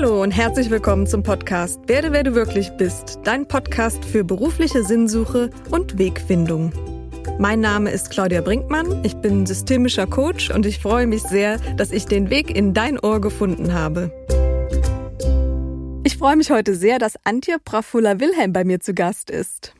[0.00, 4.84] Hallo und herzlich willkommen zum Podcast Werde, wer du wirklich bist, dein Podcast für berufliche
[4.84, 6.72] Sinnsuche und Wegfindung.
[7.40, 11.90] Mein Name ist Claudia Brinkmann, ich bin systemischer Coach und ich freue mich sehr, dass
[11.90, 14.12] ich den Weg in dein Ohr gefunden habe.
[16.04, 19.74] Ich freue mich heute sehr, dass Antje Prafulla-Wilhelm bei mir zu Gast ist.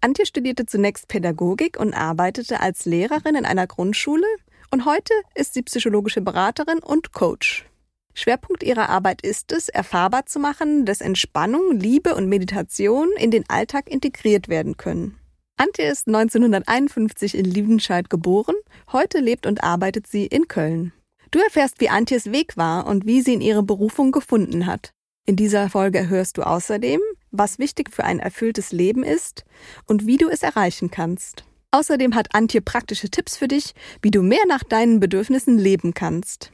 [0.00, 4.28] Antje studierte zunächst Pädagogik und arbeitete als Lehrerin in einer Grundschule
[4.70, 7.66] und heute ist sie psychologische Beraterin und Coach.
[8.14, 13.44] Schwerpunkt ihrer Arbeit ist es, erfahrbar zu machen, dass Entspannung, Liebe und Meditation in den
[13.48, 15.18] Alltag integriert werden können.
[15.56, 18.56] Antje ist 1951 in Liebenscheid geboren,
[18.92, 20.92] heute lebt und arbeitet sie in Köln.
[21.30, 24.92] Du erfährst, wie Antjes Weg war und wie sie in ihre Berufung gefunden hat.
[25.26, 27.00] In dieser Folge hörst du außerdem,
[27.30, 29.44] was wichtig für ein erfülltes Leben ist
[29.86, 31.44] und wie du es erreichen kannst.
[31.70, 36.52] Außerdem hat Antje praktische Tipps für dich, wie du mehr nach deinen Bedürfnissen leben kannst.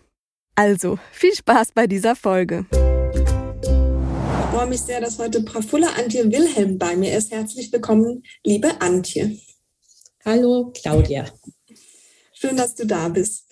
[0.55, 2.67] Also, viel Spaß bei dieser Folge.
[2.73, 7.31] Ich freue mich sehr, dass heute Prafulla Antje Wilhelm bei mir ist.
[7.31, 9.39] Herzlich willkommen, liebe Antje.
[10.25, 11.27] Hallo, Claudia.
[12.33, 13.47] Schön, dass du da bist.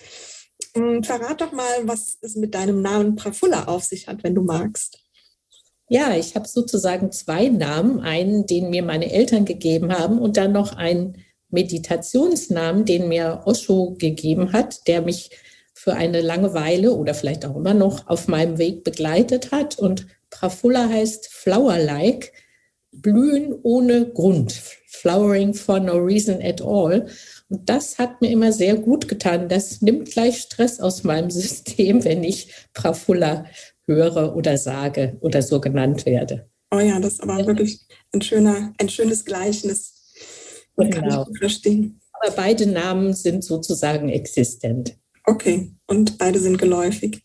[0.75, 4.43] Und verrat doch mal, was es mit deinem Namen Prafulla auf sich hat, wenn du
[4.43, 4.99] magst.
[5.89, 10.53] Ja, ich habe sozusagen zwei Namen, einen, den mir meine Eltern gegeben haben und dann
[10.53, 15.31] noch einen Meditationsnamen, den mir Osho gegeben hat, der mich
[15.79, 19.79] für eine lange Weile oder vielleicht auch immer noch auf meinem Weg begleitet hat.
[19.79, 22.33] Und Prafulla heißt Flower-like,
[22.91, 24.51] blühen ohne Grund,
[24.89, 27.07] flowering for no reason at all.
[27.49, 29.49] Und das hat mir immer sehr gut getan.
[29.49, 33.47] Das nimmt gleich Stress aus meinem System, wenn ich Prafulla
[33.87, 36.51] höre oder sage oder so genannt werde.
[36.73, 37.47] Oh ja, das ist aber ja.
[37.47, 39.95] wirklich ein, schöner, ein schönes Gleichnis.
[40.77, 40.91] Genau.
[40.91, 41.25] Kann ich genau.
[41.25, 42.01] gut verstehen.
[42.15, 44.99] Aber beide Namen sind sozusagen existent.
[45.29, 47.23] Okay, und beide sind geläufig.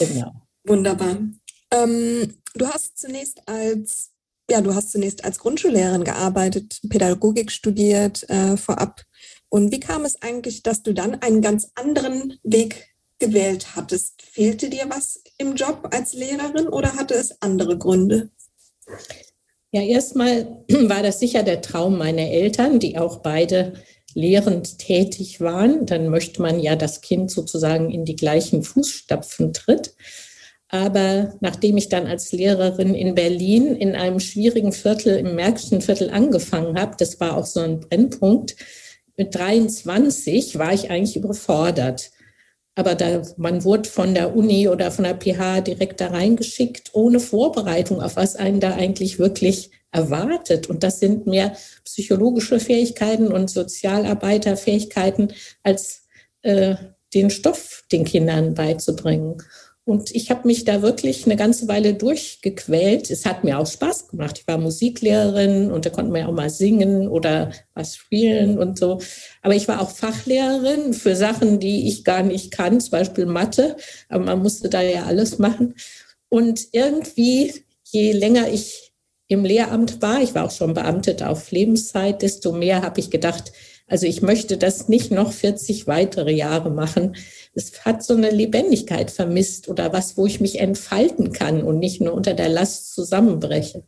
[0.00, 0.32] Genau.
[0.64, 1.18] Wunderbar.
[1.70, 4.10] Ähm, du hast zunächst als
[4.50, 9.02] ja, du hast zunächst als Grundschullehrerin gearbeitet, Pädagogik studiert äh, vorab.
[9.48, 14.20] Und wie kam es eigentlich, dass du dann einen ganz anderen Weg gewählt hattest?
[14.22, 18.30] Fehlte dir was im Job als Lehrerin oder hatte es andere Gründe?
[19.70, 23.74] Ja, erstmal war das sicher der Traum meiner Eltern, die auch beide
[24.14, 29.94] lehrend tätig waren, dann möchte man ja das Kind sozusagen in die gleichen Fußstapfen tritt.
[30.68, 36.10] Aber nachdem ich dann als Lehrerin in Berlin in einem schwierigen Viertel, im Märkischen Viertel
[36.10, 38.56] angefangen habe, das war auch so ein Brennpunkt,
[39.16, 42.10] mit 23 war ich eigentlich überfordert.
[42.74, 47.20] Aber da, man wurde von der Uni oder von der PH direkt da reingeschickt, ohne
[47.20, 50.68] Vorbereitung, auf was einen da eigentlich wirklich erwartet.
[50.68, 55.32] Und das sind mehr psychologische Fähigkeiten und Sozialarbeiterfähigkeiten,
[55.62, 56.02] als
[56.42, 56.74] äh,
[57.14, 59.42] den Stoff den Kindern beizubringen.
[59.86, 63.10] Und ich habe mich da wirklich eine ganze Weile durchgequält.
[63.10, 64.38] Es hat mir auch Spaß gemacht.
[64.38, 68.78] Ich war Musiklehrerin und da konnte man ja auch mal singen oder was spielen und
[68.78, 69.00] so.
[69.42, 73.76] Aber ich war auch Fachlehrerin für Sachen, die ich gar nicht kann, zum Beispiel Mathe.
[74.08, 75.74] Aber man musste da ja alles machen.
[76.30, 77.52] Und irgendwie,
[77.84, 78.93] je länger ich
[79.34, 83.52] im Lehramt war, ich war auch schon beamtet auf Lebenszeit, desto mehr habe ich gedacht,
[83.86, 87.16] also ich möchte das nicht noch 40 weitere Jahre machen.
[87.54, 92.00] Es hat so eine Lebendigkeit vermisst oder was, wo ich mich entfalten kann und nicht
[92.00, 93.84] nur unter der Last zusammenbreche.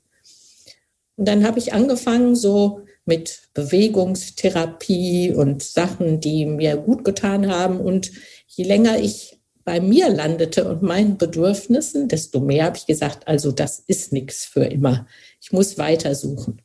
[1.17, 7.81] Und dann habe ich angefangen so mit Bewegungstherapie und Sachen, die mir gut getan haben.
[7.81, 8.11] Und
[8.49, 13.51] je länger ich bei mir landete und meinen Bedürfnissen, desto mehr habe ich gesagt, also
[13.51, 15.07] das ist nichts für immer.
[15.47, 16.61] Ich muss weitersuchen.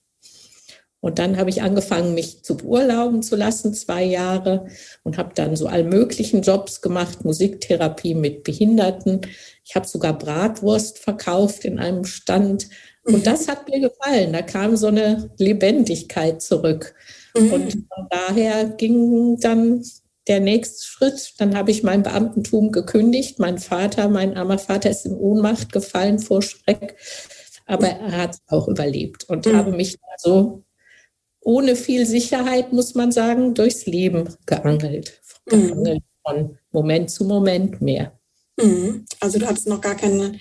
[1.01, 4.65] Und dann habe ich angefangen, mich zu beurlauben zu lassen, zwei Jahre,
[5.03, 9.21] und habe dann so all möglichen Jobs gemacht, Musiktherapie mit Behinderten.
[9.63, 12.69] Ich habe sogar Bratwurst verkauft in einem Stand.
[13.03, 13.23] Und mhm.
[13.23, 14.33] das hat mir gefallen.
[14.33, 16.95] Da kam so eine Lebendigkeit zurück.
[17.37, 17.53] Mhm.
[17.53, 19.85] Und von daher ging dann
[20.27, 21.33] der nächste Schritt.
[21.37, 23.37] Dann habe ich mein Beamtentum gekündigt.
[23.37, 26.95] Mein Vater, mein armer Vater ist in Ohnmacht gefallen vor Schreck.
[27.71, 29.55] Aber er hat auch überlebt und mhm.
[29.55, 30.63] habe mich so
[31.39, 35.21] ohne viel Sicherheit, muss man sagen, durchs Leben geangelt.
[35.49, 35.67] Mhm.
[35.67, 38.19] geangelt von Moment zu Moment mehr.
[38.61, 39.05] Mhm.
[39.19, 40.37] Also du hattest noch gar keine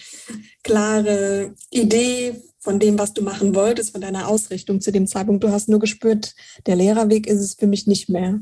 [0.62, 5.43] klare Idee von dem, was du machen wolltest, von deiner Ausrichtung zu dem Zeitpunkt.
[5.43, 6.35] Du hast nur gespürt,
[6.67, 8.41] der Lehrerweg ist es für mich nicht mehr.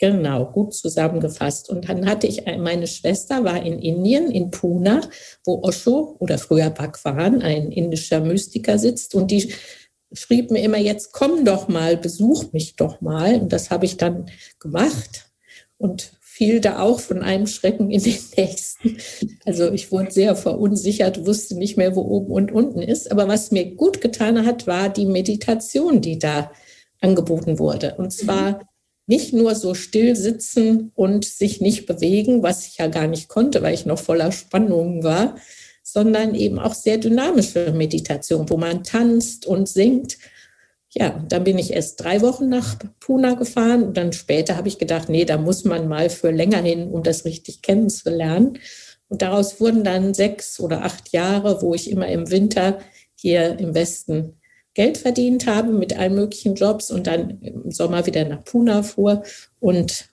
[0.00, 1.68] Genau, gut zusammengefasst.
[1.68, 5.02] Und dann hatte ich, meine Schwester war in Indien, in Pune,
[5.44, 9.14] wo Osho oder früher Bhagwan, ein indischer Mystiker sitzt.
[9.14, 9.52] Und die
[10.14, 13.42] schrieb mir immer, jetzt komm doch mal, besuch mich doch mal.
[13.42, 15.30] Und das habe ich dann gemacht.
[15.76, 18.96] Und fiel da auch von einem Schrecken in den nächsten.
[19.44, 23.12] Also ich wurde sehr verunsichert, wusste nicht mehr, wo oben und unten ist.
[23.12, 26.50] Aber was mir gut getan hat, war die Meditation, die da
[27.02, 27.96] angeboten wurde.
[27.98, 28.69] Und zwar mhm.
[29.10, 33.60] Nicht nur so still sitzen und sich nicht bewegen, was ich ja gar nicht konnte,
[33.60, 35.34] weil ich noch voller Spannungen war,
[35.82, 40.16] sondern eben auch sehr dynamische Meditation, wo man tanzt und singt
[40.92, 44.78] ja, dann bin ich erst drei Wochen nach Puna gefahren und dann später habe ich
[44.78, 48.58] gedacht, nee, da muss man mal für länger hin, um das richtig kennenzulernen.
[49.08, 52.80] Und daraus wurden dann sechs oder acht Jahre, wo ich immer im Winter
[53.14, 54.39] hier im Westen
[54.74, 59.22] Geld verdient habe mit allen möglichen Jobs und dann im Sommer wieder nach Puna fuhr
[59.58, 60.08] und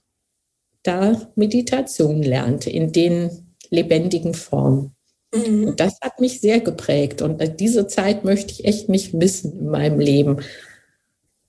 [0.83, 4.95] da Meditation lernte in den lebendigen Formen.
[5.33, 5.75] Mhm.
[5.75, 9.99] Das hat mich sehr geprägt und diese Zeit möchte ich echt nicht missen in meinem
[9.99, 10.37] Leben.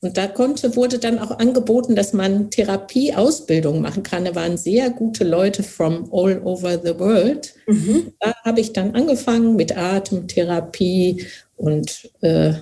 [0.00, 4.24] Und da konnte, wurde dann auch angeboten, dass man Therapieausbildung machen kann.
[4.24, 7.54] Da waren sehr gute Leute from all over the world.
[7.66, 8.12] Mhm.
[8.20, 11.26] Da habe ich dann angefangen mit Atemtherapie
[11.56, 12.54] und äh,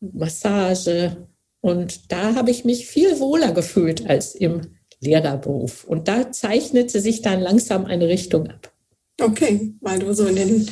[0.00, 1.28] Massage.
[1.60, 4.62] Und da habe ich mich viel wohler gefühlt als im
[5.00, 5.84] Lehrerberuf.
[5.84, 8.72] Und da zeichnete sich dann langsam eine Richtung ab.
[9.20, 10.70] Okay, weil du so in den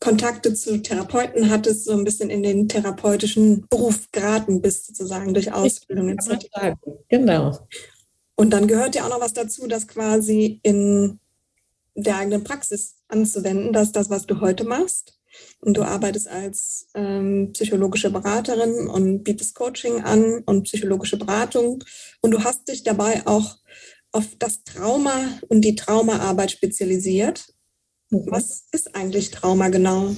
[0.00, 5.52] Kontakte zu Therapeuten hattest, so ein bisschen in den therapeutischen Beruf geraten bist, sozusagen durch
[5.52, 6.46] Ausbildung etc.
[7.08, 7.58] Genau.
[8.34, 11.18] Und dann gehört ja auch noch was dazu, das quasi in
[11.94, 13.72] der eigenen Praxis anzuwenden.
[13.72, 15.15] Das ist das, was du heute machst.
[15.60, 21.82] Und du arbeitest als ähm, psychologische Beraterin und bietest Coaching an und psychologische Beratung.
[22.20, 23.56] Und du hast dich dabei auch
[24.12, 27.46] auf das Trauma und die Traumaarbeit spezialisiert.
[28.10, 28.26] Mhm.
[28.26, 30.14] Was ist eigentlich Trauma genau?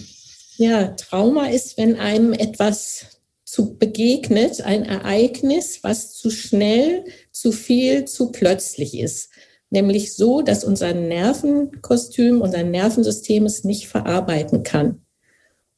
[0.57, 3.07] Ja, Trauma ist, wenn einem etwas
[3.45, 9.31] zu begegnet, ein Ereignis, was zu schnell, zu viel, zu plötzlich ist.
[9.71, 15.03] Nämlich so, dass unser Nervenkostüm, unser Nervensystem es nicht verarbeiten kann.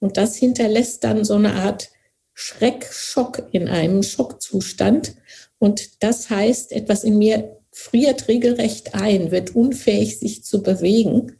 [0.00, 1.90] Und das hinterlässt dann so eine Art
[2.34, 5.14] Schreckschock in einem Schockzustand.
[5.58, 11.38] Und das heißt, etwas in mir friert regelrecht ein, wird unfähig, sich zu bewegen.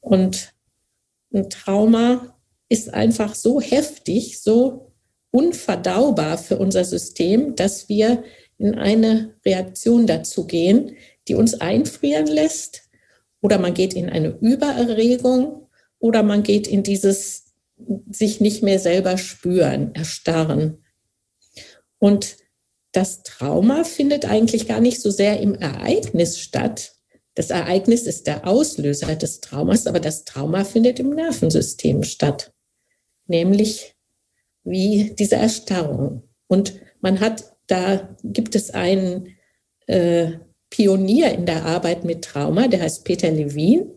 [0.00, 0.52] Und
[1.32, 2.36] ein Trauma
[2.68, 4.92] ist einfach so heftig, so
[5.30, 8.24] unverdaubar für unser System, dass wir
[8.58, 10.96] in eine Reaktion dazu gehen,
[11.28, 12.82] die uns einfrieren lässt.
[13.40, 15.68] Oder man geht in eine Übererregung
[15.98, 17.49] oder man geht in dieses
[18.10, 20.84] sich nicht mehr selber spüren, erstarren.
[21.98, 22.36] Und
[22.92, 26.92] das Trauma findet eigentlich gar nicht so sehr im Ereignis statt,
[27.34, 32.52] das Ereignis ist der Auslöser des Traumas, aber das Trauma findet im Nervensystem statt,
[33.26, 33.94] nämlich
[34.64, 36.28] wie diese Erstarrung.
[36.48, 39.36] Und man hat, da gibt es einen
[39.86, 40.32] äh,
[40.70, 43.90] Pionier in der Arbeit mit Trauma, der heißt Peter Levin.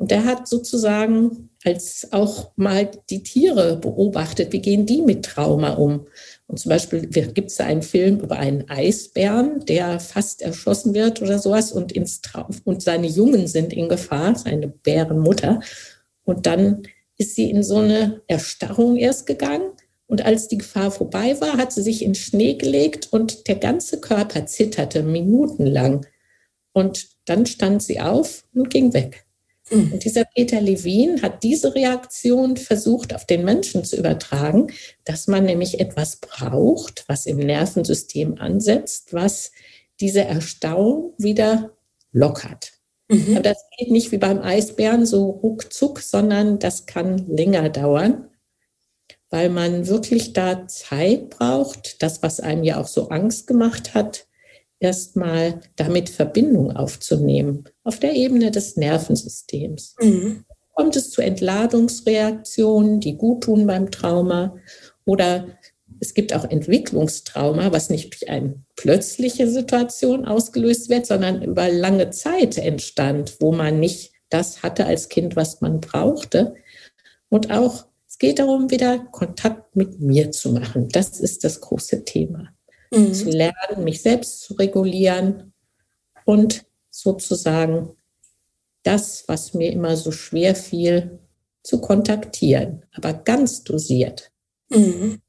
[0.00, 5.74] Und der hat sozusagen als auch mal die Tiere beobachtet, wie gehen die mit Trauma
[5.74, 6.06] um.
[6.46, 11.38] Und zum Beispiel gibt es einen Film über einen Eisbären, der fast erschossen wird oder
[11.38, 12.22] sowas und, ins
[12.64, 15.60] und seine Jungen sind in Gefahr, seine Bärenmutter.
[16.24, 16.84] Und dann
[17.18, 19.72] ist sie in so eine Erstarrung erst gegangen.
[20.06, 24.00] Und als die Gefahr vorbei war, hat sie sich in Schnee gelegt und der ganze
[24.00, 26.06] Körper zitterte minutenlang.
[26.72, 29.26] Und dann stand sie auf und ging weg.
[29.70, 29.92] Mhm.
[29.92, 34.72] Und dieser Peter Levin hat diese Reaktion versucht auf den Menschen zu übertragen,
[35.04, 39.52] dass man nämlich etwas braucht, was im Nervensystem ansetzt, was
[40.00, 41.72] diese Erstauung wieder
[42.12, 42.72] lockert.
[43.08, 43.36] Mhm.
[43.36, 48.28] Aber das geht nicht wie beim Eisbären so ruckzuck, sondern das kann länger dauern,
[49.30, 54.26] weil man wirklich da Zeit braucht, das, was einem ja auch so Angst gemacht hat,
[54.80, 59.94] erstmal damit Verbindung aufzunehmen auf der Ebene des Nervensystems.
[60.00, 60.44] Mhm.
[60.74, 64.56] Kommt es zu Entladungsreaktionen, die gut tun beim Trauma
[65.04, 65.46] oder
[66.00, 72.08] es gibt auch Entwicklungstrauma, was nicht durch eine plötzliche Situation ausgelöst wird, sondern über lange
[72.10, 76.54] Zeit entstand, wo man nicht das hatte als Kind, was man brauchte.
[77.28, 80.88] Und auch es geht darum, wieder Kontakt mit mir zu machen.
[80.88, 82.48] Das ist das große Thema
[82.90, 83.14] mhm.
[83.14, 85.52] zu lernen, mich selbst zu regulieren
[86.24, 87.96] und sozusagen
[88.82, 91.18] das, was mir immer so schwer fiel,
[91.62, 94.32] zu kontaktieren, aber ganz dosiert.
[94.70, 95.20] Mhm.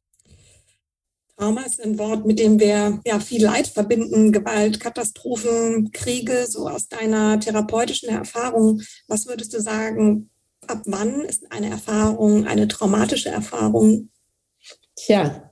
[1.35, 6.69] Trauma ist ein Wort, mit dem wir ja viel Leid verbinden, Gewalt, Katastrophen, Kriege, so
[6.69, 8.81] aus deiner therapeutischen Erfahrung.
[9.07, 10.29] Was würdest du sagen,
[10.67, 14.11] ab wann ist eine Erfahrung eine traumatische Erfahrung?
[14.95, 15.50] Tja,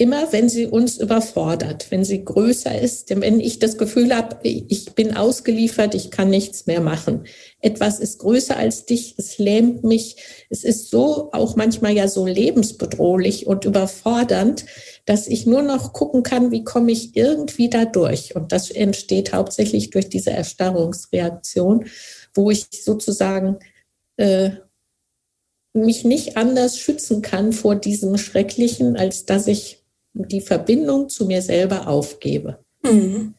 [0.00, 4.94] immer, wenn sie uns überfordert, wenn sie größer ist, wenn ich das Gefühl habe, ich
[4.94, 7.24] bin ausgeliefert, ich kann nichts mehr machen.
[7.60, 10.16] Etwas ist größer als dich, es lähmt mich.
[10.48, 14.64] Es ist so auch manchmal ja so lebensbedrohlich und überfordernd,
[15.04, 18.34] dass ich nur noch gucken kann, wie komme ich irgendwie da durch.
[18.34, 21.84] Und das entsteht hauptsächlich durch diese Erstarrungsreaktion,
[22.32, 23.58] wo ich sozusagen
[24.16, 24.52] äh,
[25.74, 29.79] mich nicht anders schützen kann vor diesem Schrecklichen, als dass ich
[30.12, 32.64] die Verbindung zu mir selber aufgebe.
[32.82, 33.34] Mhm.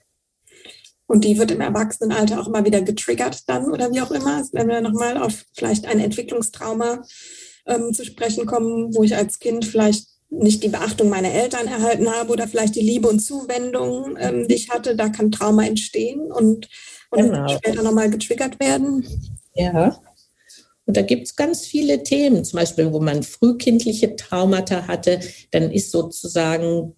[1.08, 4.46] Und die wird im Erwachsenenalter auch immer wieder getriggert dann oder wie auch immer.
[4.54, 7.04] Wenn wir nochmal auf vielleicht ein Entwicklungstrauma
[7.66, 12.10] ähm, zu sprechen kommen, wo ich als Kind vielleicht nicht die Beachtung meiner Eltern erhalten
[12.10, 16.32] habe oder vielleicht die Liebe und Zuwendung, ähm, die ich hatte, da kann Trauma entstehen
[16.32, 16.70] und,
[17.10, 17.48] und genau.
[17.50, 19.06] später nochmal getriggert werden.
[19.54, 20.00] Ja.
[20.92, 25.22] Und da gibt es ganz viele Themen, zum Beispiel, wo man frühkindliche Traumata hatte,
[25.52, 26.98] dann ist sozusagen,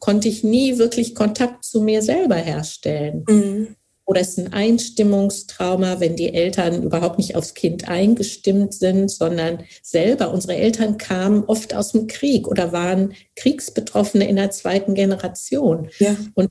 [0.00, 3.22] konnte ich nie wirklich Kontakt zu mir selber herstellen.
[3.28, 3.76] Mhm.
[4.04, 9.62] Oder es ist ein Einstimmungstrauma, wenn die Eltern überhaupt nicht aufs Kind eingestimmt sind, sondern
[9.80, 10.32] selber.
[10.32, 15.88] Unsere Eltern kamen oft aus dem Krieg oder waren Kriegsbetroffene in der zweiten Generation.
[16.00, 16.16] Ja.
[16.34, 16.50] Und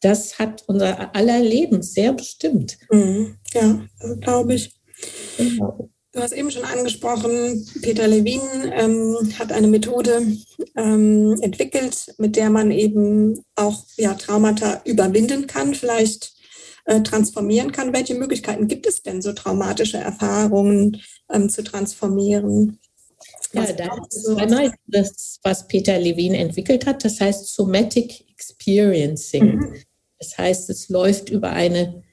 [0.00, 2.78] das hat unser aller Leben sehr bestimmt.
[2.90, 3.36] Mhm.
[3.52, 3.84] Ja,
[4.22, 4.72] glaube ich.
[5.36, 5.90] Genau.
[6.14, 8.40] Du hast eben schon angesprochen, Peter Levin
[8.72, 10.24] ähm, hat eine Methode
[10.76, 16.34] ähm, entwickelt, mit der man eben auch ja, Traumata überwinden kann, vielleicht
[16.84, 17.92] äh, transformieren kann.
[17.92, 21.02] Welche Möglichkeiten gibt es denn, so traumatische Erfahrungen
[21.32, 22.78] ähm, zu transformieren?
[23.52, 29.56] Ja, das ist einmal das, was Peter Levin entwickelt hat, das heißt Somatic Experiencing.
[29.56, 29.74] Mhm.
[30.20, 32.04] Das heißt, es läuft über eine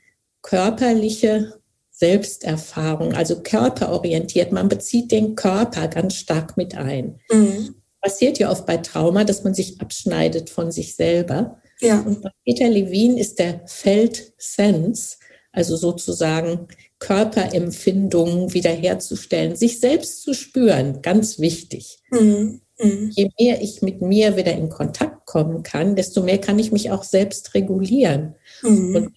[0.41, 1.60] körperliche
[2.01, 4.51] Selbsterfahrung, also körperorientiert.
[4.51, 7.19] Man bezieht den Körper ganz stark mit ein.
[7.31, 7.75] Mhm.
[8.01, 11.61] Passiert ja oft bei Trauma, dass man sich abschneidet von sich selber.
[11.79, 12.01] Ja.
[12.01, 15.17] Und bei Peter Levin ist der Felt-Sense,
[15.51, 16.67] also sozusagen
[16.97, 21.99] Körperempfindungen wiederherzustellen, sich selbst zu spüren, ganz wichtig.
[22.09, 22.61] Mhm.
[22.79, 23.11] Mhm.
[23.13, 26.89] Je mehr ich mit mir wieder in Kontakt kommen kann, desto mehr kann ich mich
[26.89, 28.33] auch selbst regulieren.
[28.63, 28.95] Mhm.
[28.95, 29.13] Und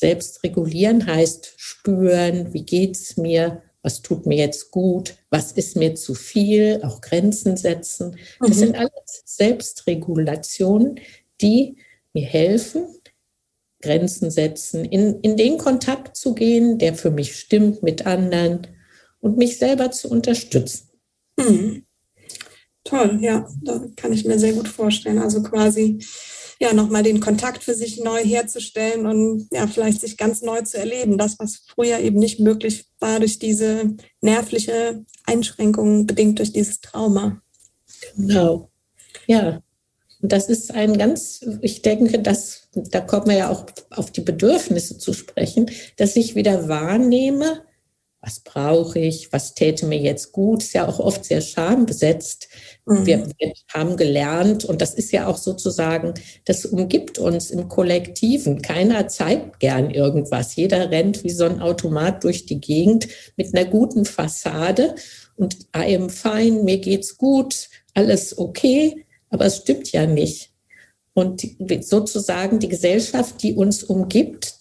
[0.00, 5.76] selbst regulieren heißt spüren, wie geht es mir, was tut mir jetzt gut, was ist
[5.76, 8.16] mir zu viel, auch Grenzen setzen.
[8.40, 8.54] Das mhm.
[8.54, 11.00] sind alles Selbstregulationen,
[11.40, 11.76] die
[12.12, 12.86] mir helfen,
[13.82, 18.66] Grenzen setzen, in, in den Kontakt zu gehen, der für mich stimmt mit anderen
[19.20, 20.90] und mich selber zu unterstützen.
[21.38, 21.84] Mhm.
[22.84, 25.18] Toll, ja, da kann ich mir sehr gut vorstellen.
[25.18, 26.02] Also quasi
[26.60, 30.76] ja, nochmal den Kontakt für sich neu herzustellen und ja, vielleicht sich ganz neu zu
[30.76, 31.16] erleben.
[31.16, 37.40] Das, was früher eben nicht möglich war durch diese nervliche Einschränkung, bedingt durch dieses Trauma.
[38.14, 38.70] Genau.
[39.26, 39.62] Ja.
[40.20, 44.20] Und das ist ein ganz, ich denke, dass, da kommen wir ja auch auf die
[44.20, 47.62] Bedürfnisse zu sprechen, dass ich wieder wahrnehme,
[48.22, 52.48] was brauche ich, was täte mir jetzt gut, ist ja auch oft sehr schambesetzt.
[52.84, 53.06] Mhm.
[53.06, 58.60] Wir, wir, haben gelernt, und das ist ja auch sozusagen, das umgibt uns im Kollektiven.
[58.60, 60.56] Keiner zeigt gern irgendwas.
[60.56, 64.94] Jeder rennt wie so ein Automat durch die Gegend mit einer guten Fassade
[65.36, 70.50] und I am fine, mir geht's gut, alles okay, aber es stimmt ja nicht.
[71.14, 71.42] Und
[71.80, 74.59] sozusagen die Gesellschaft, die uns umgibt,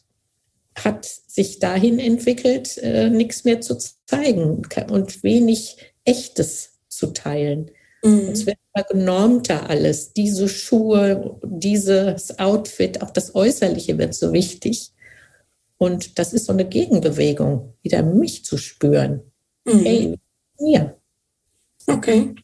[0.85, 7.71] hat sich dahin entwickelt, äh, nichts mehr zu zeigen und wenig Echtes zu teilen.
[8.03, 8.29] Mhm.
[8.31, 10.13] Es wird immer genormter alles.
[10.13, 14.91] Diese Schuhe, dieses Outfit, auch das Äußerliche wird so wichtig.
[15.77, 19.21] Und das ist so eine Gegenbewegung, wieder mich zu spüren.
[19.65, 19.79] Mhm.
[19.79, 20.15] Hey,
[20.59, 20.97] mir.
[21.87, 22.35] Okay.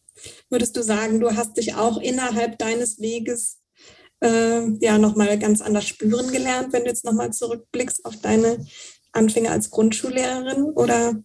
[0.49, 3.59] Würdest du sagen, du hast dich auch innerhalb deines Weges
[4.21, 8.65] äh, ja nochmal ganz anders spüren gelernt, wenn du jetzt nochmal zurückblickst auf deine
[9.11, 11.15] Anfänge als Grundschullehrerin oder?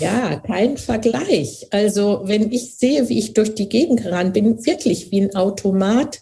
[0.00, 1.66] Ja, kein Vergleich.
[1.70, 6.20] Also wenn ich sehe, wie ich durch die Gegend gerannt bin, wirklich wie ein Automat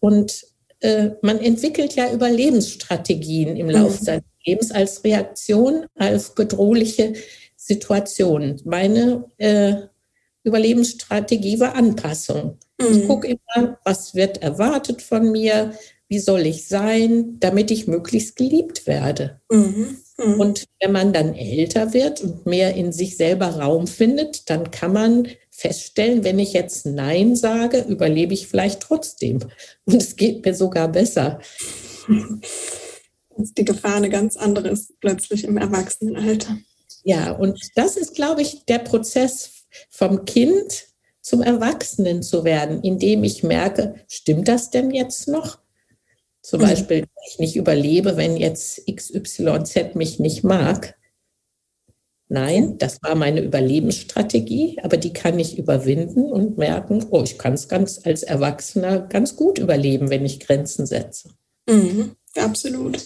[0.00, 0.46] und
[0.80, 4.04] äh, man entwickelt ja Überlebensstrategien im Laufe mhm.
[4.04, 7.14] seines Lebens als Reaktion auf bedrohliche
[7.56, 8.60] Situationen.
[8.64, 9.74] Meine äh,
[10.44, 12.58] Überlebensstrategie war Anpassung.
[12.80, 12.86] Mhm.
[12.90, 15.72] Ich gucke immer, was wird erwartet von mir,
[16.08, 19.40] wie soll ich sein, damit ich möglichst geliebt werde.
[19.50, 19.98] Mhm.
[20.18, 20.40] Mhm.
[20.40, 24.92] Und wenn man dann älter wird und mehr in sich selber Raum findet, dann kann
[24.92, 29.40] man feststellen, wenn ich jetzt Nein sage, überlebe ich vielleicht trotzdem.
[29.84, 31.40] Und es geht mir sogar besser.
[33.36, 36.58] die Gefahr eine ganz andere ist plötzlich im Erwachsenenalter.
[37.04, 40.86] Ja, und das ist, glaube ich, der Prozess vom Kind
[41.26, 45.58] zum Erwachsenen zu werden, indem ich merke, stimmt das denn jetzt noch?
[46.40, 46.66] Zum mhm.
[46.66, 50.96] Beispiel, ich nicht überlebe, wenn jetzt XYZ mich nicht mag.
[52.28, 57.54] Nein, das war meine Überlebensstrategie, aber die kann ich überwinden und merken, oh, ich kann
[57.54, 61.30] es ganz als Erwachsener ganz gut überleben, wenn ich Grenzen setze.
[61.68, 63.04] Mhm, absolut.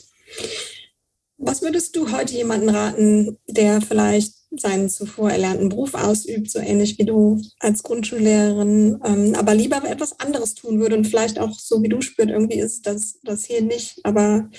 [1.42, 6.98] Was würdest du heute jemanden raten, der vielleicht seinen zuvor erlernten Beruf ausübt, so ähnlich
[6.98, 11.82] wie du als Grundschullehrerin, ähm, aber lieber etwas anderes tun würde und vielleicht auch so
[11.82, 14.50] wie du spürt, irgendwie ist das, das hier nicht, aber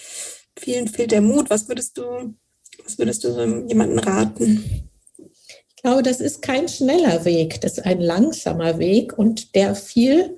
[0.58, 1.50] vielen fehlt der Mut.
[1.50, 2.34] Was würdest du
[2.84, 4.90] was würdest du so jemandem raten?
[5.18, 10.38] Ich glaube, das ist kein schneller Weg, das ist ein langsamer Weg und der viel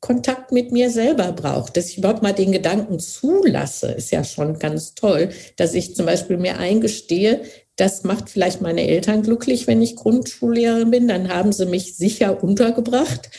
[0.00, 1.76] Kontakt mit mir selber braucht.
[1.76, 5.30] Dass ich überhaupt mal den Gedanken zulasse, ist ja schon ganz toll.
[5.56, 7.42] Dass ich zum Beispiel mir eingestehe,
[7.76, 11.08] das macht vielleicht meine Eltern glücklich, wenn ich Grundschullehrerin bin.
[11.08, 13.30] Dann haben sie mich sicher untergebracht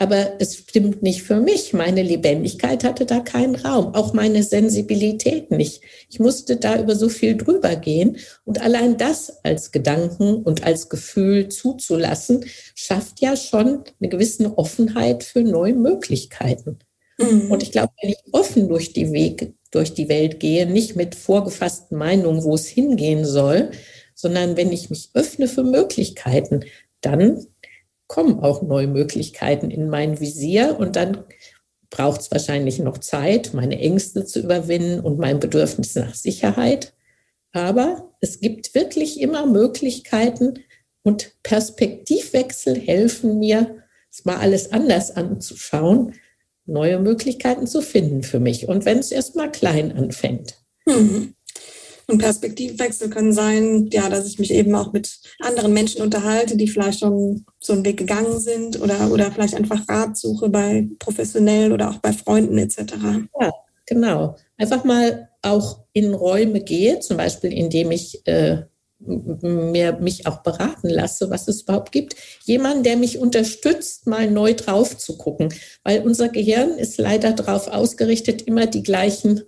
[0.00, 1.74] aber es stimmt nicht für mich.
[1.74, 5.82] Meine Lebendigkeit hatte da keinen Raum, auch meine Sensibilität nicht.
[6.08, 8.16] Ich musste da über so viel drüber gehen
[8.46, 15.22] und allein das als Gedanken und als Gefühl zuzulassen, schafft ja schon eine gewisse Offenheit
[15.22, 16.78] für neue Möglichkeiten.
[17.18, 17.50] Mhm.
[17.50, 21.14] Und ich glaube, wenn ich offen durch die Wege, durch die Welt gehe, nicht mit
[21.14, 23.70] vorgefassten Meinungen, wo es hingehen soll,
[24.14, 26.64] sondern wenn ich mich öffne für Möglichkeiten,
[27.02, 27.46] dann
[28.10, 31.22] kommen auch neue Möglichkeiten in mein Visier und dann
[31.90, 36.92] braucht es wahrscheinlich noch Zeit, meine Ängste zu überwinden und mein Bedürfnis nach Sicherheit.
[37.52, 40.54] Aber es gibt wirklich immer Möglichkeiten
[41.04, 43.76] und Perspektivwechsel helfen mir,
[44.10, 46.14] es mal alles anders anzuschauen,
[46.66, 48.66] neue Möglichkeiten zu finden für mich.
[48.66, 50.56] Und wenn es erst mal klein anfängt.
[50.84, 51.34] Mhm.
[52.10, 56.68] Und Perspektivwechsel können sein, ja, dass ich mich eben auch mit anderen Menschen unterhalte, die
[56.68, 61.72] vielleicht schon so einen Weg gegangen sind oder, oder vielleicht einfach Rat suche bei professionell
[61.72, 62.94] oder auch bei Freunden etc.
[63.40, 63.52] Ja,
[63.86, 64.36] genau.
[64.56, 68.62] Einfach mal auch in Räume gehe, zum Beispiel indem ich äh,
[69.00, 72.16] mir, mich auch beraten lasse, was es überhaupt gibt.
[72.44, 77.68] Jemand, der mich unterstützt, mal neu drauf zu gucken, weil unser Gehirn ist leider darauf
[77.68, 79.42] ausgerichtet, immer die gleichen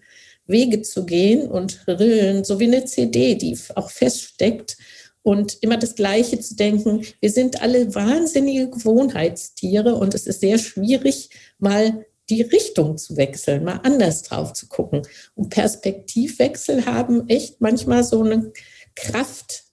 [0.47, 4.77] Wege zu gehen und Rillen, so wie eine CD, die auch feststeckt
[5.23, 7.05] und immer das Gleiche zu denken.
[7.21, 13.65] Wir sind alle wahnsinnige Gewohnheitstiere und es ist sehr schwierig, mal die Richtung zu wechseln,
[13.65, 15.03] mal anders drauf zu gucken.
[15.35, 18.53] Und Perspektivwechsel haben echt manchmal so eine
[18.95, 19.65] Kraft,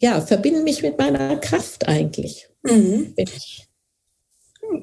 [0.00, 2.48] ja, verbinden mich mit meiner Kraft eigentlich.
[2.62, 3.12] Mhm.
[3.16, 3.68] Wenn ich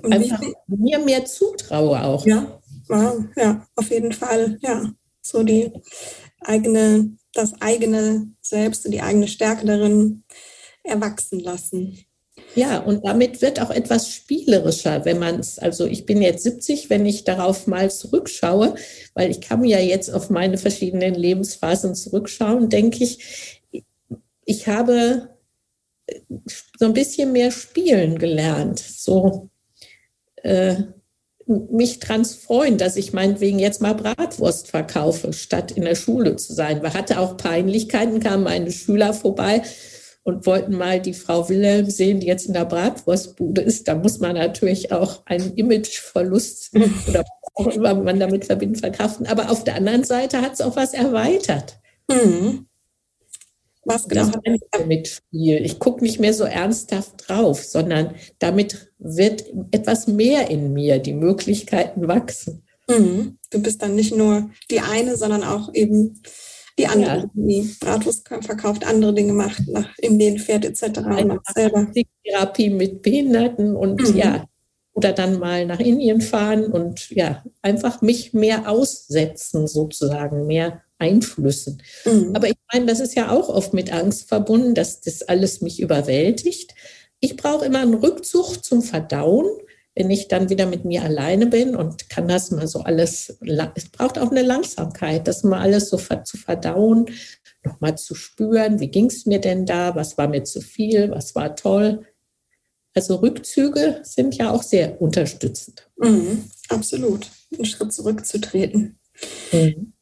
[0.10, 2.26] einfach mir mehr zutraue auch.
[2.26, 2.59] Ja,
[2.90, 4.92] ja, auf jeden Fall, ja.
[5.22, 5.72] So die
[6.42, 10.24] eigene, das eigene Selbst und die eigene Stärke darin
[10.84, 12.06] erwachsen lassen.
[12.56, 16.90] Ja, und damit wird auch etwas spielerischer, wenn man es, also ich bin jetzt 70,
[16.90, 18.76] wenn ich darauf mal zurückschaue,
[19.14, 23.62] weil ich kann ja jetzt auf meine verschiedenen Lebensphasen zurückschauen, denke ich,
[24.46, 25.30] ich habe
[26.80, 28.80] so ein bisschen mehr spielen gelernt.
[28.80, 29.50] So,
[30.38, 30.76] äh,
[31.50, 36.54] mich dran freuen, dass ich meinetwegen jetzt mal Bratwurst verkaufe, statt in der Schule zu
[36.54, 36.82] sein.
[36.82, 39.64] Man hatte auch Peinlichkeiten, kamen meine Schüler vorbei
[40.24, 43.88] und wollten mal die Frau Wilhelm sehen, die jetzt in der Bratwurstbude ist.
[43.88, 46.72] Da muss man natürlich auch einen Imageverlust
[47.08, 49.26] oder auch immer man damit verbindet, verkraften.
[49.26, 51.80] Aber auf der anderen Seite hat es auch was erweitert.
[52.10, 52.69] Mhm.
[53.86, 55.66] Was genau das ich damit Spiel.
[55.66, 61.14] Ich gucke nicht mehr so ernsthaft drauf, sondern damit wird etwas mehr in mir, die
[61.14, 62.64] Möglichkeiten wachsen.
[62.90, 63.38] Mhm.
[63.50, 66.22] Du bist dann nicht nur die eine, sondern auch eben
[66.78, 67.30] die andere, ja.
[67.34, 71.00] die Bratwurst verkauft, andere Dinge macht, nach in den fährt etc.
[71.00, 71.40] Eine
[72.24, 74.18] Therapie mit Behinderten und mhm.
[74.18, 74.46] ja,
[75.00, 81.82] oder dann mal nach Indien fahren und ja, einfach mich mehr aussetzen sozusagen, mehr Einflüssen.
[82.04, 82.36] Mhm.
[82.36, 85.80] Aber ich meine, das ist ja auch oft mit Angst verbunden, dass das alles mich
[85.80, 86.76] überwältigt.
[87.22, 89.46] Ich brauche immer einen Rückzug zum Verdauen,
[89.96, 93.40] wenn ich dann wieder mit mir alleine bin und kann das mal so alles,
[93.76, 97.06] es braucht auch eine Langsamkeit, das mal alles so zu verdauen,
[97.64, 101.36] nochmal zu spüren, wie ging es mir denn da, was war mir zu viel, was
[101.36, 102.06] war toll.
[103.00, 105.90] Also Rückzüge sind ja auch sehr unterstützend.
[105.96, 109.00] Mhm, absolut, einen Schritt zurückzutreten.
[109.54, 109.94] Mhm.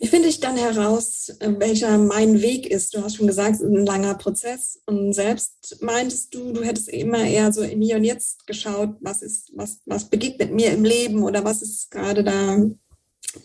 [0.00, 2.92] Wie finde ich dann heraus, welcher mein Weg ist?
[2.92, 4.80] Du hast schon gesagt, es ist ein langer Prozess.
[4.84, 9.22] Und selbst meintest du, du hättest immer eher so im Hier und Jetzt geschaut, was
[9.22, 12.60] ist, was, was begegnet mir im Leben oder was ist gerade da,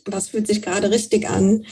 [0.05, 1.63] was fühlt sich gerade richtig an.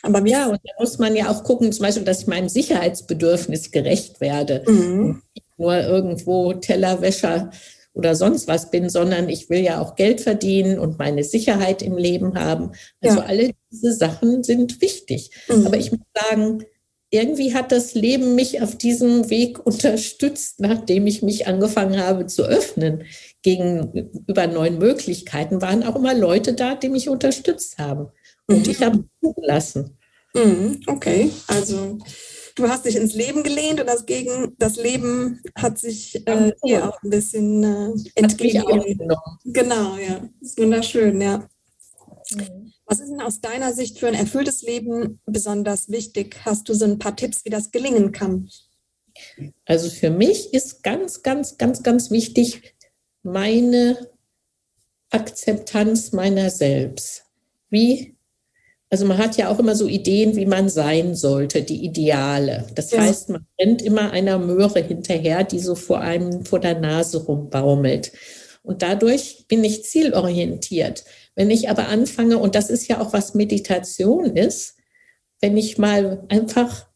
[0.00, 3.72] Aber ja, und da muss man ja auch gucken, zum Beispiel, dass ich meinem Sicherheitsbedürfnis
[3.72, 4.64] gerecht werde.
[4.66, 5.20] Mhm.
[5.34, 7.50] Ich nur irgendwo Tellerwäscher
[7.92, 11.96] oder sonst was bin, sondern ich will ja auch Geld verdienen und meine Sicherheit im
[11.96, 12.72] Leben haben.
[13.00, 13.24] Also ja.
[13.24, 15.30] alle diese Sachen sind wichtig.
[15.48, 15.66] Mhm.
[15.66, 16.64] Aber ich muss sagen,
[17.10, 22.44] irgendwie hat das Leben mich auf diesem Weg unterstützt, nachdem ich mich angefangen habe zu
[22.44, 23.04] öffnen
[23.42, 28.08] gegenüber neuen Möglichkeiten, waren auch immer Leute da, die mich unterstützt haben.
[28.46, 28.70] Und mhm.
[28.70, 29.98] ich habe zugelassen.
[30.34, 30.80] Mhm.
[30.86, 31.98] Okay, also
[32.58, 36.88] du hast dich ins Leben gelehnt und das, Gegen, das Leben hat sich äh, dir
[36.88, 39.16] auch ein bisschen äh, entgegengenommen.
[39.44, 40.28] Genau, ja.
[40.40, 41.48] Das ist wunderschön, ja.
[42.34, 42.72] Mhm.
[42.86, 46.36] Was ist denn aus deiner Sicht für ein erfülltes Leben besonders wichtig?
[46.44, 48.48] Hast du so ein paar Tipps, wie das gelingen kann?
[49.66, 52.74] Also für mich ist ganz, ganz, ganz, ganz wichtig
[53.22, 54.10] meine
[55.10, 57.24] Akzeptanz meiner selbst.
[57.70, 58.16] Wie,
[58.90, 62.66] also man hat ja auch immer so Ideen, wie man sein sollte, die Ideale.
[62.74, 63.00] Das ja.
[63.00, 68.12] heißt, man rennt immer einer Möhre hinterher, die so vor einem vor der Nase rumbaumelt.
[68.62, 71.04] Und dadurch bin ich zielorientiert.
[71.34, 74.76] Wenn ich aber anfange, und das ist ja auch was Meditation ist,
[75.40, 76.86] wenn ich mal einfach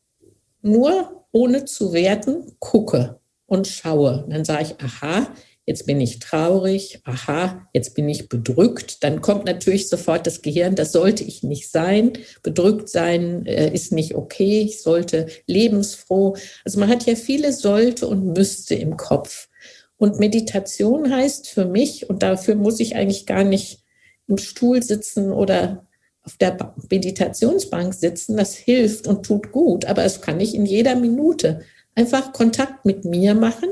[0.63, 5.29] nur ohne zu werten gucke und schaue, dann sage ich, aha,
[5.67, 10.75] jetzt bin ich traurig, aha, jetzt bin ich bedrückt, dann kommt natürlich sofort das Gehirn,
[10.75, 16.37] das sollte ich nicht sein, bedrückt sein äh, ist nicht okay, ich sollte lebensfroh.
[16.65, 19.49] Also man hat ja viele sollte und müsste im Kopf.
[19.97, 23.85] Und Meditation heißt für mich, und dafür muss ich eigentlich gar nicht
[24.27, 25.87] im Stuhl sitzen oder
[26.25, 30.97] auf der Meditationsbank sitzen, das hilft und tut gut, aber es kann ich in jeder
[30.97, 31.63] Minute.
[31.95, 33.69] Einfach Kontakt mit mir machen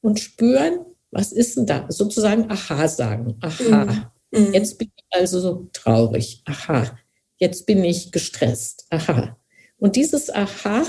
[0.00, 0.80] und spüren,
[1.12, 1.86] was ist denn da?
[1.88, 3.36] Sozusagen Aha sagen.
[3.42, 4.46] Aha, mhm.
[4.46, 4.54] mhm.
[4.54, 6.42] jetzt bin ich also so traurig.
[6.46, 6.98] Aha,
[7.36, 8.86] jetzt bin ich gestresst.
[8.90, 9.36] Aha.
[9.76, 10.82] Und dieses Aha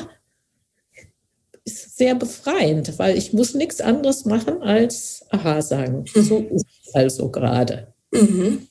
[1.66, 6.06] ist sehr befreiend, weil ich muss nichts anderes machen als Aha sagen.
[6.16, 6.22] Mhm.
[6.24, 7.94] So ist es also gerade.
[8.12, 8.68] Mhm.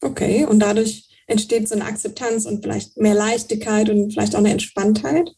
[0.00, 4.50] Okay, und dadurch entsteht so eine Akzeptanz und vielleicht mehr Leichtigkeit und vielleicht auch eine
[4.50, 5.30] Entspanntheit.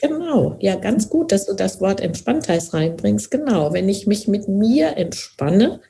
[0.00, 3.30] Genau, ja, ganz gut, dass du das Wort Entspanntheit reinbringst.
[3.30, 5.80] Genau, wenn ich mich mit mir entspanne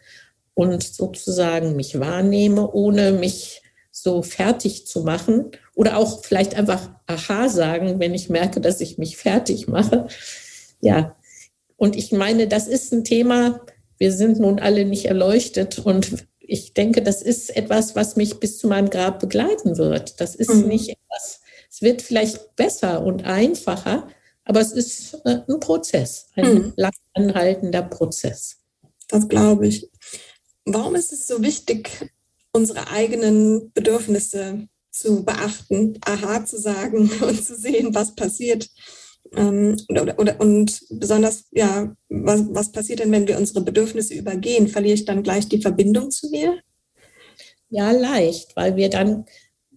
[0.54, 7.48] und sozusagen mich wahrnehme, ohne mich so fertig zu machen oder auch vielleicht einfach Aha
[7.48, 10.06] sagen, wenn ich merke, dass ich mich fertig mache.
[10.80, 11.16] Ja,
[11.76, 13.60] und ich meine, das ist ein Thema,
[13.98, 18.58] wir sind nun alle nicht erleuchtet und ich denke, das ist etwas, was mich bis
[18.58, 20.20] zu meinem Grab begleiten wird.
[20.20, 20.68] Das ist mhm.
[20.68, 21.40] nicht etwas,
[21.78, 24.08] es wird vielleicht besser und einfacher,
[24.44, 26.72] aber es ist äh, ein Prozess, ein mhm.
[26.76, 28.56] lang anhaltender Prozess.
[29.06, 29.88] Das glaube ich.
[30.64, 32.10] Warum ist es so wichtig,
[32.52, 38.68] unsere eigenen Bedürfnisse zu beachten, aha zu sagen und zu sehen, was passiert?
[39.36, 44.66] Ähm, oder, oder, und besonders, ja, was, was passiert denn, wenn wir unsere Bedürfnisse übergehen?
[44.66, 46.58] Verliere ich dann gleich die Verbindung zu mir?
[47.68, 49.26] Ja, leicht, weil wir dann,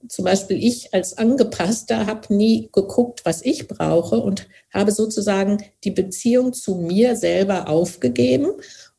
[0.08, 5.92] zum Beispiel ich als Angepasster, habe nie geguckt, was ich brauche und habe sozusagen die
[5.92, 8.52] Beziehung zu mir selber aufgegeben,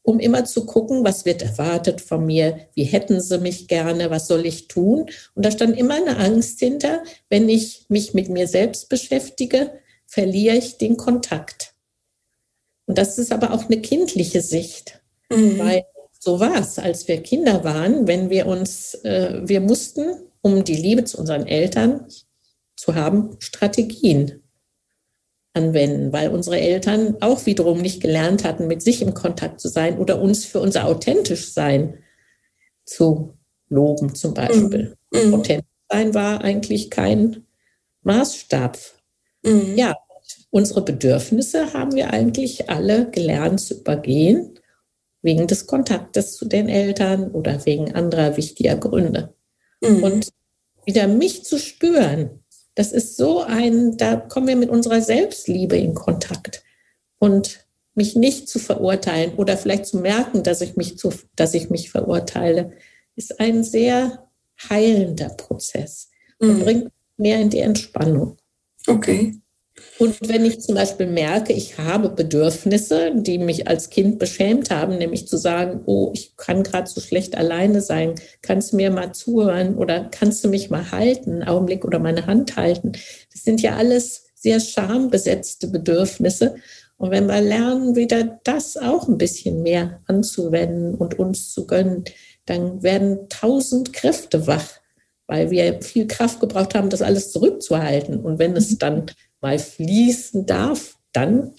[0.02, 4.26] um immer zu gucken, was wird erwartet von mir, wie hätten sie mich gerne, was
[4.26, 5.06] soll ich tun.
[5.34, 9.72] Und da stand immer eine Angst hinter, wenn ich mich mit mir selbst beschäftige,
[10.06, 11.74] verliere ich den Kontakt.
[12.86, 15.58] Und das ist aber auch eine kindliche Sicht, mhm.
[15.58, 15.84] weil
[16.18, 20.76] so war es, als wir Kinder waren, wenn wir uns, äh, wir mussten, um die
[20.76, 22.06] Liebe zu unseren Eltern
[22.76, 24.42] zu haben, Strategien
[25.54, 29.98] anwenden, weil unsere Eltern auch wiederum nicht gelernt hatten, mit sich im Kontakt zu sein
[29.98, 31.98] oder uns für unser authentisch sein
[32.84, 33.34] zu
[33.68, 34.96] loben zum Beispiel.
[35.12, 35.34] Mhm.
[35.34, 37.46] Authentisch sein war eigentlich kein
[38.02, 38.78] Maßstab
[39.42, 39.76] Mhm.
[39.76, 39.96] Ja,
[40.50, 44.58] unsere Bedürfnisse haben wir eigentlich alle gelernt zu übergehen,
[45.22, 49.34] wegen des Kontaktes zu den Eltern oder wegen anderer wichtiger Gründe.
[49.82, 50.02] Mhm.
[50.02, 50.32] Und
[50.84, 52.42] wieder mich zu spüren,
[52.74, 56.62] das ist so ein, da kommen wir mit unserer Selbstliebe in Kontakt.
[57.18, 61.68] Und mich nicht zu verurteilen oder vielleicht zu merken, dass ich mich, zu, dass ich
[61.68, 62.72] mich verurteile,
[63.16, 64.28] ist ein sehr
[64.70, 66.62] heilender Prozess und mhm.
[66.62, 68.38] bringt mehr in die Entspannung.
[68.86, 69.41] Okay.
[69.98, 74.98] Und wenn ich zum Beispiel merke, ich habe Bedürfnisse, die mich als Kind beschämt haben,
[74.98, 79.12] nämlich zu sagen, oh, ich kann gerade so schlecht alleine sein, kannst du mir mal
[79.12, 82.92] zuhören oder kannst du mich mal halten, einen Augenblick oder meine Hand halten.
[83.32, 86.56] Das sind ja alles sehr schambesetzte Bedürfnisse.
[86.96, 92.04] Und wenn wir lernen, wieder das auch ein bisschen mehr anzuwenden und uns zu gönnen,
[92.46, 94.81] dann werden tausend Kräfte wach
[95.26, 98.20] weil wir viel Kraft gebraucht haben, das alles zurückzuhalten.
[98.20, 98.78] Und wenn es mhm.
[98.78, 99.06] dann
[99.40, 101.52] mal fließen darf, dann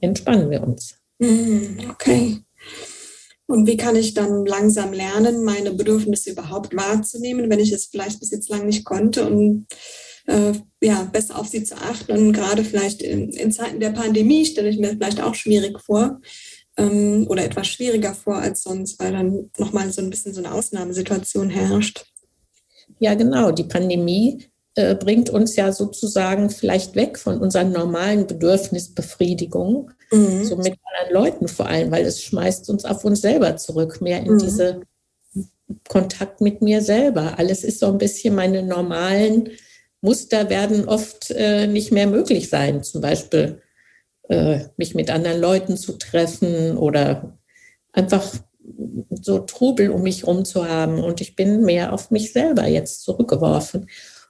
[0.00, 0.94] entspannen wir uns.
[1.18, 2.38] Mhm, okay.
[3.46, 8.20] Und wie kann ich dann langsam lernen, meine Bedürfnisse überhaupt wahrzunehmen, wenn ich es vielleicht
[8.20, 9.66] bis jetzt lang nicht konnte und
[10.26, 12.12] äh, ja, besser auf sie zu achten.
[12.12, 16.20] Und gerade vielleicht in, in Zeiten der Pandemie stelle ich mir vielleicht auch schwierig vor
[16.76, 20.52] ähm, oder etwas schwieriger vor als sonst, weil dann nochmal so ein bisschen so eine
[20.52, 22.04] Ausnahmesituation herrscht.
[22.98, 23.52] Ja, genau.
[23.52, 30.44] Die Pandemie äh, bringt uns ja sozusagen vielleicht weg von unseren normalen Bedürfnisbefriedigungen, mhm.
[30.44, 34.20] so mit anderen Leuten vor allem, weil es schmeißt uns auf uns selber zurück, mehr
[34.20, 34.38] in mhm.
[34.38, 34.80] diese
[35.88, 37.38] Kontakt mit mir selber.
[37.38, 39.50] Alles ist so ein bisschen meine normalen
[40.00, 42.82] Muster werden oft äh, nicht mehr möglich sein.
[42.82, 43.60] Zum Beispiel
[44.28, 47.36] äh, mich mit anderen Leuten zu treffen oder
[47.92, 48.24] einfach
[49.10, 51.02] so Trubel um mich herum zu haben.
[51.02, 53.88] Und ich bin mehr auf mich selber jetzt zurückgeworfen.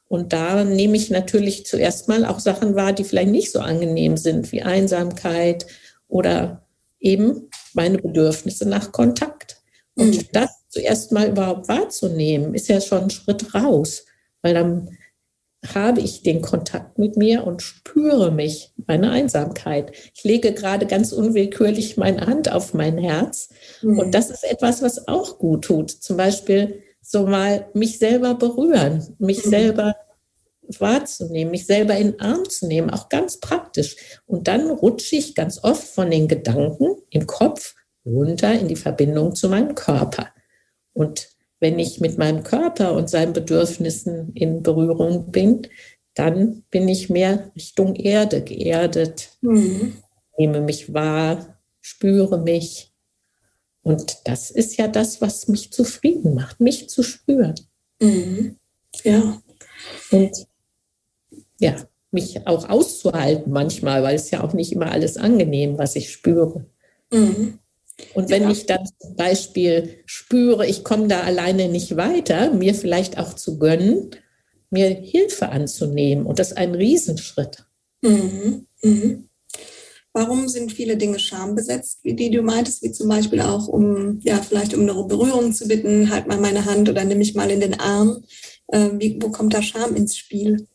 [0.08, 4.16] Und da nehme ich natürlich zuerst mal auch Sachen wahr, die vielleicht nicht so angenehm
[4.16, 5.66] sind, wie Einsamkeit
[6.08, 6.62] oder
[6.98, 9.60] eben meine Bedürfnisse nach Kontakt.
[9.94, 10.28] Und mhm.
[10.32, 14.04] das zuerst mal überhaupt wahrzunehmen, ist ja schon ein Schritt raus,
[14.42, 14.97] weil dann
[15.66, 19.92] habe ich den Kontakt mit mir und spüre mich, meine Einsamkeit.
[20.14, 23.48] Ich lege gerade ganz unwillkürlich meine Hand auf mein Herz.
[23.82, 23.98] Mhm.
[23.98, 25.90] Und das ist etwas, was auch gut tut.
[25.90, 29.50] Zum Beispiel so mal mich selber berühren, mich mhm.
[29.50, 29.96] selber
[30.78, 34.20] wahrzunehmen, mich selber in den Arm zu nehmen, auch ganz praktisch.
[34.26, 39.34] Und dann rutsche ich ganz oft von den Gedanken im Kopf runter in die Verbindung
[39.34, 40.28] zu meinem Körper.
[40.92, 41.28] Und
[41.60, 45.62] wenn ich mit meinem Körper und seinen Bedürfnissen in Berührung bin,
[46.14, 49.94] dann bin ich mehr Richtung Erde geerdet, mhm.
[50.36, 52.92] nehme mich wahr, spüre mich.
[53.82, 57.54] Und das ist ja das, was mich zufrieden macht, mich zu spüren.
[58.00, 58.56] Mhm.
[59.04, 59.40] Ja.
[60.10, 60.46] Und
[61.60, 61.76] ja,
[62.10, 66.66] mich auch auszuhalten manchmal, weil es ja auch nicht immer alles angenehm, was ich spüre.
[67.12, 67.58] Mhm.
[68.14, 68.50] Und wenn ja.
[68.50, 73.58] ich dann zum Beispiel spüre, ich komme da alleine nicht weiter, mir vielleicht auch zu
[73.58, 74.10] gönnen,
[74.70, 76.26] mir Hilfe anzunehmen.
[76.26, 77.64] Und das ist ein Riesenschritt.
[78.02, 78.66] Mhm.
[78.82, 79.28] Mhm.
[80.12, 84.38] Warum sind viele Dinge schambesetzt, wie die du meintest, wie zum Beispiel auch um, ja,
[84.38, 87.60] vielleicht um eine Berührung zu bitten, halt mal meine Hand oder nimm mich mal in
[87.60, 88.24] den Arm.
[88.68, 90.66] Äh, wie, wo kommt da Scham ins Spiel?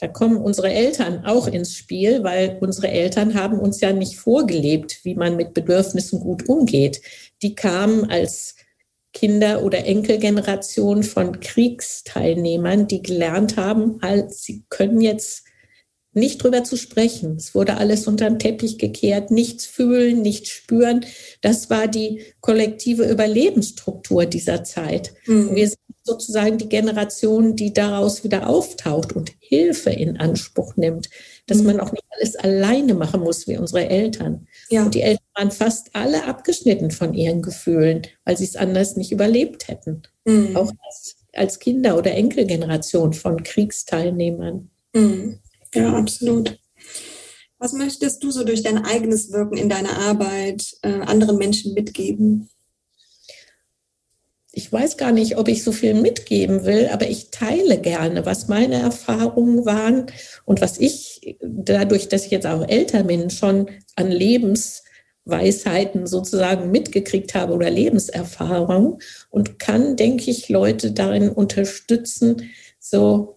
[0.00, 5.00] Da kommen unsere Eltern auch ins Spiel, weil unsere Eltern haben uns ja nicht vorgelebt,
[5.04, 7.02] wie man mit Bedürfnissen gut umgeht.
[7.42, 8.56] Die kamen als
[9.12, 15.44] Kinder- oder Enkelgeneration von Kriegsteilnehmern, die gelernt haben, halt, sie können jetzt
[16.12, 17.36] nicht drüber zu sprechen.
[17.36, 21.04] Es wurde alles unter den Teppich gekehrt, nichts fühlen, nichts spüren.
[21.40, 25.12] Das war die kollektive Überlebensstruktur dieser Zeit.
[25.26, 25.54] Mhm.
[25.54, 25.78] Wir sind
[26.10, 31.08] sozusagen die Generation, die daraus wieder auftaucht und Hilfe in Anspruch nimmt,
[31.46, 31.66] dass mhm.
[31.66, 34.46] man auch nicht alles alleine machen muss wie unsere Eltern.
[34.68, 34.84] Ja.
[34.84, 39.12] Und die Eltern waren fast alle abgeschnitten von ihren Gefühlen, weil sie es anders nicht
[39.12, 40.02] überlebt hätten.
[40.24, 40.56] Mhm.
[40.56, 44.70] Auch als, als Kinder- oder Enkelgeneration von Kriegsteilnehmern.
[44.94, 45.38] Mhm.
[45.74, 46.58] Ja, absolut.
[47.58, 52.48] Was möchtest du so durch dein eigenes Wirken in deiner Arbeit äh, anderen Menschen mitgeben?
[54.52, 58.48] Ich weiß gar nicht, ob ich so viel mitgeben will, aber ich teile gerne, was
[58.48, 60.06] meine Erfahrungen waren
[60.44, 67.34] und was ich dadurch, dass ich jetzt auch älter bin, schon an Lebensweisheiten sozusagen mitgekriegt
[67.34, 68.98] habe oder Lebenserfahrung
[69.30, 73.36] und kann, denke ich, Leute darin unterstützen, so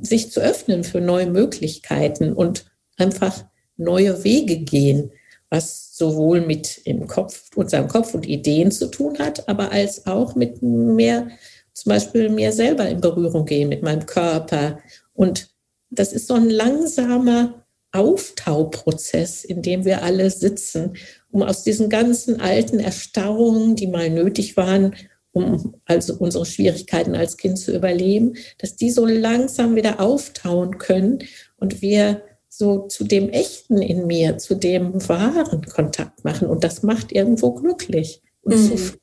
[0.00, 2.64] sich zu öffnen für neue Möglichkeiten und
[2.96, 3.44] einfach
[3.76, 5.12] neue Wege gehen
[5.50, 10.34] was sowohl mit im Kopf, unserem Kopf und Ideen zu tun hat, aber als auch
[10.34, 11.28] mit mehr,
[11.72, 14.78] zum Beispiel mir selber in Berührung gehen, mit meinem Körper.
[15.14, 15.48] Und
[15.90, 20.96] das ist so ein langsamer Auftauprozess, in dem wir alle sitzen,
[21.30, 24.94] um aus diesen ganzen alten Erstarrungen, die mal nötig waren,
[25.32, 31.20] um also unsere Schwierigkeiten als Kind zu überleben, dass die so langsam wieder auftauen können
[31.56, 32.22] und wir
[32.58, 36.48] so zu dem Echten in mir, zu dem wahren Kontakt machen.
[36.48, 38.70] Und das macht irgendwo glücklich und mhm.
[38.70, 39.00] zufrieden.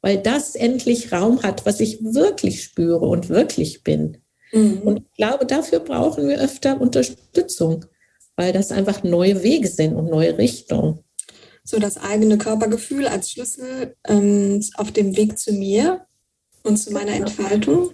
[0.00, 4.18] Weil das endlich Raum hat, was ich wirklich spüre und wirklich bin.
[4.52, 4.78] Mhm.
[4.82, 7.84] Und ich glaube, dafür brauchen wir öfter Unterstützung,
[8.34, 10.98] weil das einfach neue Wege sind und neue Richtungen.
[11.62, 16.06] So das eigene Körpergefühl als Schlüssel ähm, auf dem Weg zu mir
[16.64, 17.26] und zu meiner genau.
[17.26, 17.92] Entfaltung.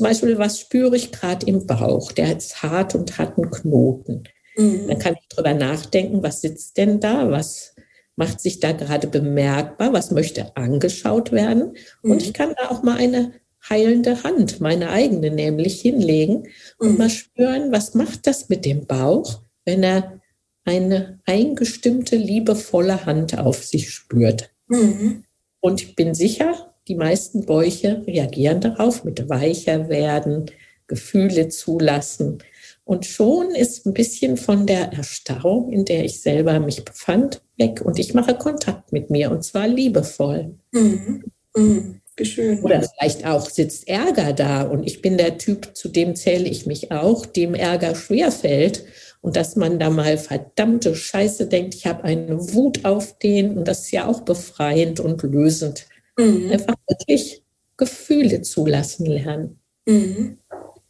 [0.00, 2.10] Zum Beispiel, was spüre ich gerade im Bauch?
[2.12, 4.24] Der ist hart und hat einen Knoten.
[4.56, 4.88] Mhm.
[4.88, 7.30] Dann kann ich drüber nachdenken, was sitzt denn da?
[7.30, 7.74] Was
[8.16, 9.92] macht sich da gerade bemerkbar?
[9.92, 11.76] Was möchte angeschaut werden?
[12.02, 12.12] Mhm.
[12.12, 13.34] Und ich kann da auch mal eine
[13.68, 16.96] heilende Hand, meine eigene nämlich, hinlegen und mhm.
[16.96, 20.18] mal spüren, was macht das mit dem Bauch, wenn er
[20.64, 24.50] eine eingestimmte, liebevolle Hand auf sich spürt.
[24.66, 25.24] Mhm.
[25.60, 30.46] Und ich bin sicher, die meisten Bäuche reagieren darauf mit weicher werden,
[30.86, 32.38] Gefühle zulassen.
[32.84, 37.80] Und schon ist ein bisschen von der Erstarrung, in der ich selber mich befand, weg.
[37.84, 40.56] Und ich mache Kontakt mit mir und zwar liebevoll.
[40.72, 41.22] Mhm.
[41.54, 42.00] Mhm.
[42.22, 42.60] Schön.
[42.62, 46.66] Oder vielleicht auch sitzt Ärger da und ich bin der Typ, zu dem zähle ich
[46.66, 48.84] mich auch, dem Ärger schwerfällt.
[49.22, 53.68] Und dass man da mal verdammte Scheiße denkt, ich habe eine Wut auf den und
[53.68, 55.86] das ist ja auch befreiend und lösend.
[56.20, 56.50] Mhm.
[56.50, 57.42] Einfach wirklich
[57.76, 59.60] Gefühle zulassen lernen.
[59.86, 60.38] Mhm.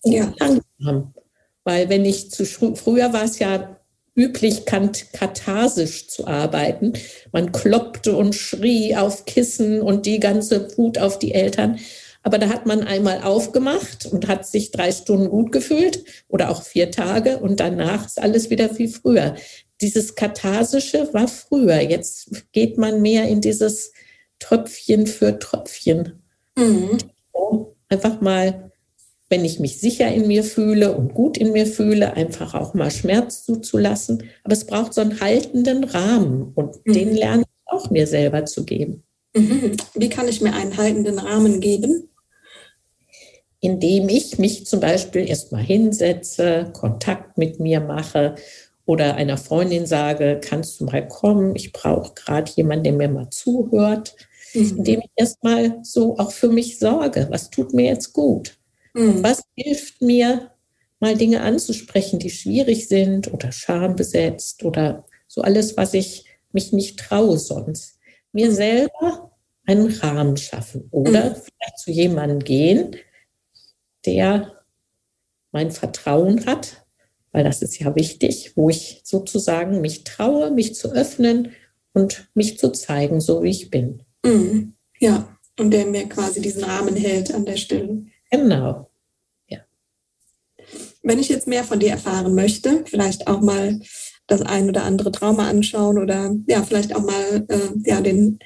[0.04, 0.32] Ja.
[0.38, 1.14] Langsam.
[1.64, 3.76] Weil wenn ich zu früher war es ja
[4.16, 6.92] üblich, katharsisch zu arbeiten.
[7.32, 11.78] Man kloppte und schrie auf Kissen und die ganze Wut auf die Eltern.
[12.22, 16.62] Aber da hat man einmal aufgemacht und hat sich drei Stunden gut gefühlt oder auch
[16.62, 19.36] vier Tage und danach ist alles wieder wie früher.
[19.80, 21.80] Dieses Katharsische war früher.
[21.80, 23.92] Jetzt geht man mehr in dieses
[24.40, 26.22] Tröpfchen für Tröpfchen.
[26.56, 26.98] Mhm.
[27.88, 28.70] Einfach mal
[29.30, 32.90] wenn ich mich sicher in mir fühle und gut in mir fühle, einfach auch mal
[32.90, 34.24] Schmerz zuzulassen.
[34.42, 36.92] Aber es braucht so einen haltenden Rahmen und mhm.
[36.92, 39.04] den lerne ich auch mir selber zu geben.
[39.34, 39.76] Mhm.
[39.94, 42.08] Wie kann ich mir einen haltenden Rahmen geben?
[43.60, 48.34] Indem ich mich zum Beispiel erstmal hinsetze, Kontakt mit mir mache
[48.84, 53.30] oder einer Freundin sage, kannst du mal kommen, ich brauche gerade jemanden, der mir mal
[53.30, 54.16] zuhört.
[54.54, 54.78] Mhm.
[54.78, 58.58] Indem ich erstmal so auch für mich sorge, was tut mir jetzt gut.
[58.94, 59.22] Mhm.
[59.22, 60.50] Was hilft mir,
[61.00, 66.98] mal Dinge anzusprechen, die schwierig sind oder schambesetzt oder so alles, was ich mich nicht
[66.98, 67.98] traue sonst.
[68.32, 69.32] Mir selber
[69.66, 71.34] einen Rahmen schaffen oder mhm.
[71.34, 72.96] vielleicht zu jemandem gehen,
[74.04, 74.60] der
[75.52, 76.84] mein Vertrauen hat,
[77.32, 81.52] weil das ist ja wichtig, wo ich sozusagen mich traue, mich zu öffnen
[81.92, 84.04] und mich zu zeigen, so wie ich bin.
[84.24, 84.74] Mhm.
[84.98, 88.04] Ja, und der mir quasi diesen Rahmen hält an der Stelle.
[88.30, 88.90] Genau.
[89.48, 89.58] Ja.
[91.02, 93.80] Wenn ich jetzt mehr von dir erfahren möchte, vielleicht auch mal
[94.26, 98.38] das ein oder andere Trauma anschauen oder ja, vielleicht auch mal äh, ja, den,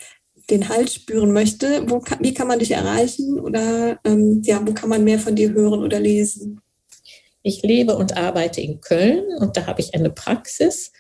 [0.51, 4.89] den Halt spüren möchte, wo, wie kann man dich erreichen oder ähm, ja, wo kann
[4.89, 6.61] man mehr von dir hören oder lesen?
[7.43, 10.93] Ich lebe und arbeite in Köln und da habe ich eine Praxis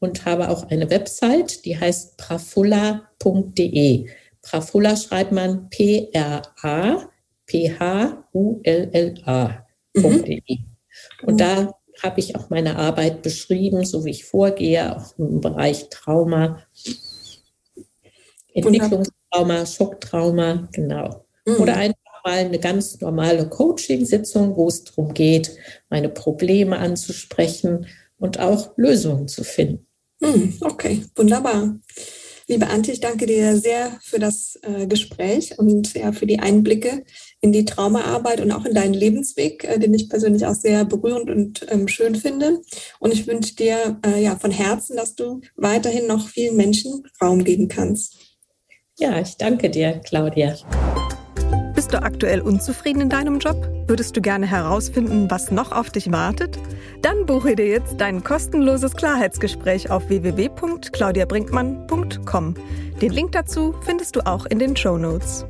[0.00, 4.08] und habe auch eine Website, die heißt prafulla.de.
[4.42, 7.12] Prafulla schreibt man P-R-A
[7.46, 8.72] phula.de.
[9.94, 10.24] Mhm.
[11.22, 15.88] Und da habe ich auch meine Arbeit beschrieben, so wie ich vorgehe, auch im Bereich
[15.90, 16.62] Trauma,
[18.54, 21.26] Entwicklungstrauma, Schocktrauma, genau.
[21.44, 21.56] Mhm.
[21.56, 25.56] Oder einfach mal eine ganz normale Coaching-Sitzung, wo es darum geht,
[25.88, 27.86] meine Probleme anzusprechen
[28.18, 29.86] und auch Lösungen zu finden.
[30.20, 30.54] Mhm.
[30.60, 31.78] Okay, wunderbar.
[32.46, 37.04] Liebe Antje, ich danke dir sehr für das äh, Gespräch und ja, für die Einblicke
[37.40, 41.30] in die Traumaarbeit und auch in deinen Lebensweg, äh, den ich persönlich auch sehr berührend
[41.30, 42.60] und ähm, schön finde.
[42.98, 47.44] Und ich wünsche dir äh, ja von Herzen, dass du weiterhin noch vielen Menschen Raum
[47.44, 48.16] geben kannst.
[48.98, 50.56] Ja, ich danke dir, Claudia.
[51.80, 53.56] Bist du aktuell unzufrieden in deinem Job?
[53.86, 56.58] Würdest du gerne herausfinden, was noch auf dich wartet?
[57.00, 62.54] Dann buche dir jetzt dein kostenloses Klarheitsgespräch auf www.claudiabrinkmann.com.
[63.00, 65.46] Den Link dazu findest du auch in den Show Notes.